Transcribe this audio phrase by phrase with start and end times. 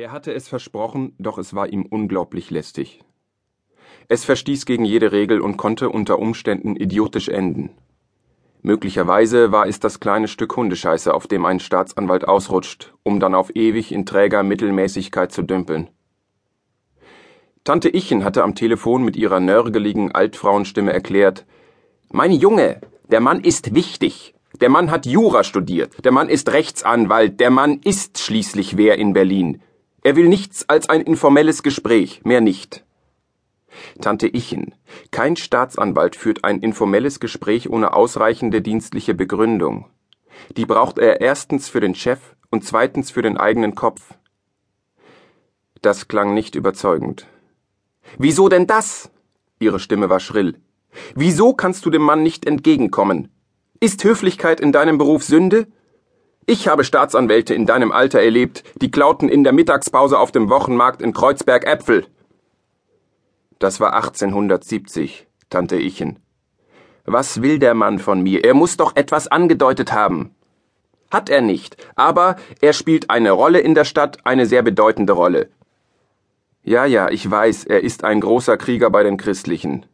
[0.00, 3.00] Er hatte es versprochen, doch es war ihm unglaublich lästig.
[4.08, 7.68] Es verstieß gegen jede Regel und konnte unter Umständen idiotisch enden.
[8.62, 13.54] Möglicherweise war es das kleine Stück Hundescheiße, auf dem ein Staatsanwalt ausrutscht, um dann auf
[13.54, 15.90] ewig in träger Mittelmäßigkeit zu dümpeln.
[17.64, 21.44] Tante Ichen hatte am Telefon mit ihrer nörgeligen Altfrauenstimme erklärt,
[22.10, 22.80] Mein Junge,
[23.10, 24.34] der Mann ist wichtig.
[24.62, 26.02] Der Mann hat Jura studiert.
[26.02, 27.38] Der Mann ist Rechtsanwalt.
[27.38, 29.60] Der Mann ist schließlich wer in Berlin.
[30.02, 32.84] Er will nichts als ein informelles Gespräch, mehr nicht.
[34.00, 34.74] Tante Ichen,
[35.10, 39.86] kein Staatsanwalt führt ein informelles Gespräch ohne ausreichende dienstliche Begründung.
[40.56, 42.18] Die braucht er erstens für den Chef
[42.50, 44.14] und zweitens für den eigenen Kopf.
[45.82, 47.26] Das klang nicht überzeugend.
[48.18, 49.10] Wieso denn das?
[49.60, 50.60] Ihre Stimme war schrill.
[51.14, 53.28] Wieso kannst du dem Mann nicht entgegenkommen?
[53.78, 55.68] Ist Höflichkeit in deinem Beruf Sünde?
[56.50, 61.00] Ich habe Staatsanwälte in deinem Alter erlebt, die klauten in der Mittagspause auf dem Wochenmarkt
[61.00, 62.06] in Kreuzberg Äpfel.
[63.60, 66.18] Das war 1870, Tante Ichen.
[67.04, 68.44] Was will der Mann von mir?
[68.44, 70.34] Er muss doch etwas angedeutet haben.
[71.08, 75.50] Hat er nicht, aber er spielt eine Rolle in der Stadt, eine sehr bedeutende Rolle.
[76.64, 79.86] Ja, ja, ich weiß, er ist ein großer Krieger bei den Christlichen.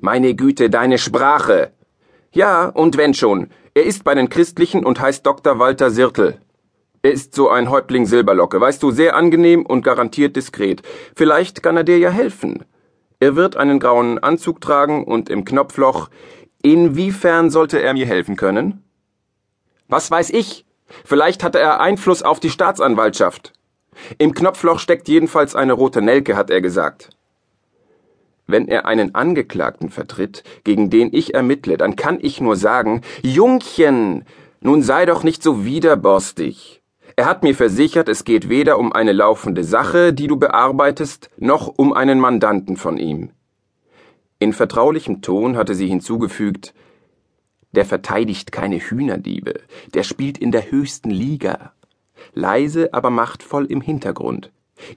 [0.00, 1.73] Meine Güte, deine Sprache.
[2.34, 3.48] Ja, und wenn schon.
[3.74, 5.60] Er ist bei den Christlichen und heißt Dr.
[5.60, 6.40] Walter Sirtel.
[7.02, 10.82] Er ist so ein Häuptling Silberlocke, weißt du, sehr angenehm und garantiert diskret.
[11.14, 12.64] Vielleicht kann er dir ja helfen.
[13.20, 16.10] Er wird einen grauen Anzug tragen und im Knopfloch.
[16.60, 18.82] Inwiefern sollte er mir helfen können?
[19.86, 20.66] Was weiß ich?
[21.04, 23.52] Vielleicht hatte er Einfluss auf die Staatsanwaltschaft.
[24.18, 27.10] Im Knopfloch steckt jedenfalls eine rote Nelke, hat er gesagt.
[28.46, 34.24] Wenn er einen Angeklagten vertritt, gegen den ich ermittle, dann kann ich nur sagen, Jungchen,
[34.60, 36.82] nun sei doch nicht so widerborstig.
[37.16, 41.68] Er hat mir versichert, es geht weder um eine laufende Sache, die du bearbeitest, noch
[41.68, 43.30] um einen Mandanten von ihm.
[44.40, 46.74] In vertraulichem Ton hatte sie hinzugefügt,
[47.72, 49.54] der verteidigt keine Hühnerdiebe,
[49.94, 51.72] der spielt in der höchsten Liga.
[52.32, 54.50] Leise, aber machtvoll im Hintergrund.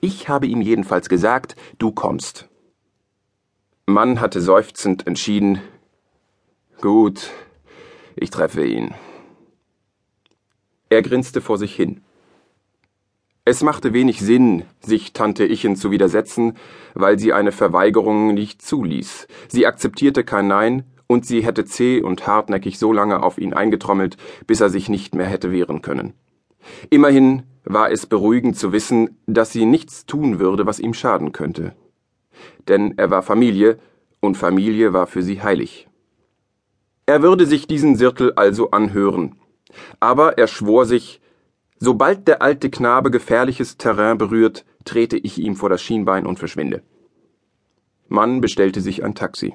[0.00, 2.48] Ich habe ihm jedenfalls gesagt, du kommst.
[3.86, 5.60] Mann hatte seufzend entschieden,
[6.80, 7.30] gut,
[8.16, 8.94] ich treffe ihn.
[10.88, 12.00] Er grinste vor sich hin.
[13.44, 16.56] Es machte wenig Sinn, sich Tante Ichen zu widersetzen,
[16.94, 19.28] weil sie eine Verweigerung nicht zuließ.
[19.48, 24.16] Sie akzeptierte kein Nein, und sie hätte zäh und hartnäckig so lange auf ihn eingetrommelt,
[24.46, 26.14] bis er sich nicht mehr hätte wehren können.
[26.88, 31.74] Immerhin war es beruhigend zu wissen, dass sie nichts tun würde, was ihm schaden könnte
[32.68, 33.78] denn er war Familie,
[34.20, 35.88] und Familie war für sie heilig.
[37.06, 39.36] Er würde sich diesen Sirkel also anhören,
[40.00, 41.20] aber er schwor sich,
[41.78, 46.82] sobald der alte Knabe gefährliches Terrain berührt, trete ich ihm vor das Schienbein und verschwinde.
[48.08, 49.54] Mann bestellte sich ein Taxi.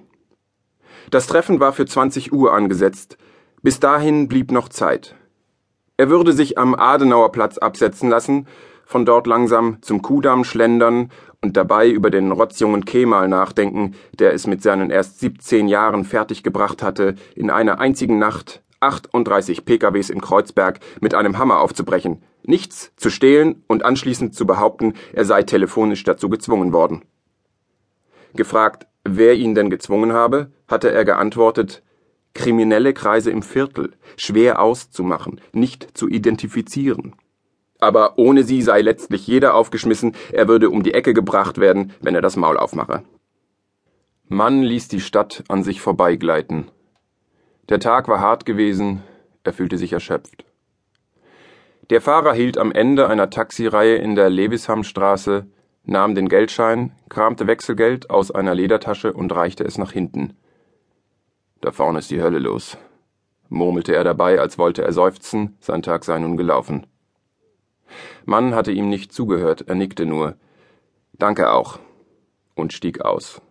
[1.09, 3.17] Das Treffen war für 20 Uhr angesetzt,
[3.61, 5.15] bis dahin blieb noch Zeit.
[5.97, 8.47] Er würde sich am Adenauerplatz absetzen lassen,
[8.85, 11.11] von dort langsam zum Kudamm schlendern
[11.41, 16.83] und dabei über den rotzjungen Kemal nachdenken, der es mit seinen erst 17 Jahren fertiggebracht
[16.83, 23.09] hatte, in einer einzigen Nacht 38 PKWs in Kreuzberg mit einem Hammer aufzubrechen, nichts zu
[23.09, 27.03] stehlen und anschließend zu behaupten, er sei telefonisch dazu gezwungen worden.
[28.35, 31.83] Gefragt, wer ihn denn gezwungen habe, hatte er geantwortet,
[32.33, 37.15] kriminelle Kreise im Viertel, schwer auszumachen, nicht zu identifizieren
[37.79, 42.15] aber ohne sie sei letztlich jeder aufgeschmissen, er würde um die Ecke gebracht werden, wenn
[42.15, 43.03] er das Maul aufmache.
[44.27, 46.69] Mann ließ die Stadt an sich vorbeigleiten.
[47.69, 49.01] Der Tag war hart gewesen,
[49.43, 50.45] er fühlte sich erschöpft.
[51.89, 55.47] Der Fahrer hielt am Ende einer Taxireihe in der Lewishamstraße,
[55.83, 60.37] nahm den Geldschein, kramte Wechselgeld aus einer Ledertasche und reichte es nach hinten.
[61.61, 62.77] Da vorne ist die Hölle los,
[63.47, 66.85] murmelte er dabei, als wollte er seufzen, sein Tag sei nun gelaufen.
[68.25, 70.35] Mann hatte ihm nicht zugehört, er nickte nur.
[71.13, 71.79] Danke auch.
[72.55, 73.41] und stieg aus.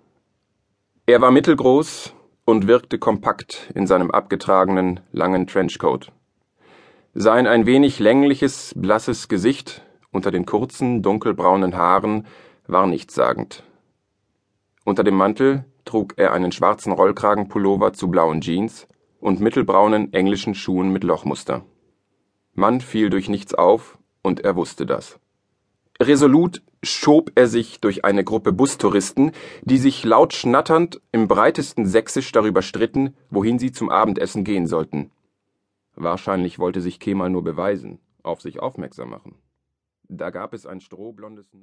[1.06, 2.12] Er war mittelgroß
[2.44, 6.12] und wirkte kompakt in seinem abgetragenen, langen Trenchcoat.
[7.14, 12.26] Sein ein wenig längliches, blasses Gesicht unter den kurzen, dunkelbraunen Haaren
[12.66, 13.64] war nichtssagend.
[14.84, 18.86] Unter dem Mantel trug er einen schwarzen Rollkragenpullover zu blauen Jeans
[19.20, 21.64] und mittelbraunen englischen Schuhen mit Lochmuster.
[22.54, 23.98] Mann fiel durch nichts auf
[24.28, 25.18] und er wusste das.
[26.00, 29.32] Resolut schob er sich durch eine Gruppe Bustouristen,
[29.62, 35.10] die sich laut schnatternd im breitesten Sächsisch darüber stritten, wohin sie zum Abendessen gehen sollten.
[35.96, 39.34] Wahrscheinlich wollte sich Kemal nur beweisen, auf sich aufmerksam machen.
[40.04, 41.52] Da gab es ein strohblondes